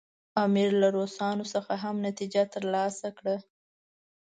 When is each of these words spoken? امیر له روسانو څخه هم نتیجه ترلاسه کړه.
امیر 0.43 0.71
له 0.81 0.87
روسانو 0.97 1.45
څخه 1.53 1.73
هم 1.83 1.95
نتیجه 2.07 2.43
ترلاسه 2.53 3.07
کړه. 3.17 3.35